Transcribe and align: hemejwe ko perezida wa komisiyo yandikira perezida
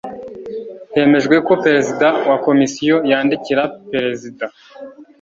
hemejwe 0.93 1.35
ko 1.47 1.53
perezida 1.63 2.07
wa 2.29 2.37
komisiyo 2.45 2.95
yandikira 3.09 3.63
perezida 3.91 4.45